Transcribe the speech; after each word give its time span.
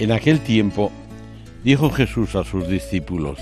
En 0.00 0.12
aquel 0.12 0.40
tiempo 0.40 0.90
dijo 1.62 1.90
Jesús 1.90 2.34
a 2.34 2.42
sus 2.42 2.66
discípulos, 2.66 3.38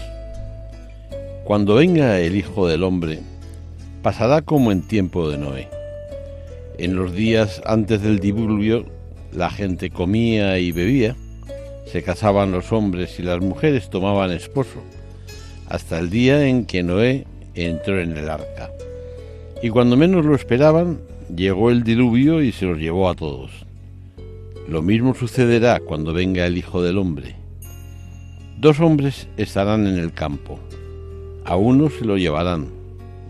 Cuando 1.45 1.77
venga 1.77 2.19
el 2.19 2.34
Hijo 2.34 2.67
del 2.67 2.83
Hombre, 2.83 3.20
pasará 4.03 4.42
como 4.42 4.73
en 4.73 4.83
tiempo 4.83 5.31
de 5.31 5.39
Noé. 5.39 5.69
En 6.77 6.97
los 6.97 7.12
días 7.15 7.62
antes 7.65 8.03
del 8.03 8.19
diluvio 8.19 8.87
la 9.33 9.50
gente 9.50 9.91
comía 9.91 10.59
y 10.59 10.73
bebía, 10.73 11.15
se 11.87 12.03
casaban 12.03 12.50
los 12.50 12.72
hombres 12.72 13.20
y 13.20 13.22
las 13.22 13.39
mujeres 13.39 13.89
tomaban 13.89 14.33
esposo, 14.33 14.83
hasta 15.69 16.00
el 16.00 16.11
día 16.11 16.45
en 16.48 16.67
que 16.67 16.83
Noé 16.83 17.25
entró 17.55 18.00
en 18.00 18.17
el 18.17 18.28
arca. 18.28 18.72
Y 19.62 19.69
cuando 19.69 19.97
menos 19.97 20.25
lo 20.25 20.34
esperaban, 20.34 20.98
llegó 21.33 21.70
el 21.70 21.84
diluvio 21.84 22.43
y 22.43 22.50
se 22.50 22.67
los 22.67 22.78
llevó 22.78 23.09
a 23.09 23.15
todos. 23.15 23.67
Lo 24.69 24.83
mismo 24.83 25.14
sucederá 25.14 25.80
cuando 25.80 26.12
venga 26.12 26.44
el 26.47 26.58
Hijo 26.58 26.83
del 26.83 26.98
Hombre. 26.98 27.36
Dos 28.58 28.80
hombres 28.80 29.27
estarán 29.38 29.86
en 29.86 29.98
el 29.98 30.12
campo. 30.12 30.60
A 31.47 31.56
uno 31.56 31.88
se 31.88 32.05
lo 32.05 32.19
llevarán 32.19 32.69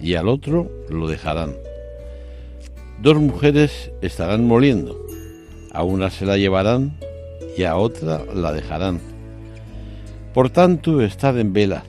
y 0.00 0.14
al 0.14 0.28
otro 0.28 0.69
lo 0.91 1.06
dejarán. 1.06 1.55
Dos 3.00 3.19
mujeres 3.19 3.92
estarán 4.03 4.47
moliendo 4.48 5.08
a 5.72 5.84
una 5.84 6.11
se 6.11 6.27
la 6.27 6.36
llevarán 6.36 6.97
y 7.56 7.62
a 7.62 7.77
otra 7.77 8.25
la 8.34 8.52
dejarán. 8.52 9.00
Por 10.34 10.50
tanto, 10.50 11.00
estad 11.02 11.39
en 11.39 11.52
vela, 11.52 11.84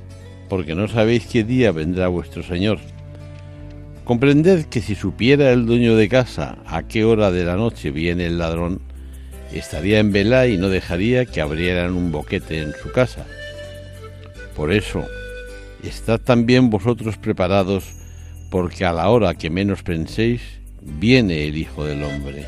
porque 0.48 0.76
no 0.76 0.88
sabéis 0.88 1.26
qué 1.26 1.44
día 1.44 1.72
vendrá 1.72 2.08
vuestro 2.08 2.44
Señor. 2.44 2.78
Comprended 4.04 4.66
que 4.66 4.82
si 4.82 4.94
supiera 4.94 5.52
el 5.52 5.66
dueño 5.66 5.96
de 5.96 6.08
casa 6.08 6.60
a 6.68 6.84
qué 6.84 7.04
hora 7.04 7.32
de 7.32 7.46
la 7.46 7.56
noche 7.56 7.90
viene 7.90 8.28
el 8.28 8.38
ladrón, 8.38 8.82
estaría 9.54 10.00
en 10.00 10.12
vela 10.12 10.48
y 10.48 10.58
no 10.58 10.70
dejaría 10.70 11.26
que 11.26 11.42
abrieran 11.42 11.96
un 11.96 12.12
boquete 12.12 12.62
en 12.62 12.74
su 12.74 12.92
casa. 12.92 13.26
Por 14.56 14.72
eso, 14.72 15.06
estad 15.84 16.20
también 16.20 16.70
vosotros 16.70 17.18
preparados, 17.18 17.86
porque 18.50 18.86
a 18.86 18.94
la 18.94 19.10
hora 19.10 19.36
que 19.36 19.50
menos 19.50 19.84
penséis, 19.84 20.42
viene 20.82 21.48
el 21.48 21.58
Hijo 21.58 21.86
del 21.86 22.04
Hombre. 22.04 22.46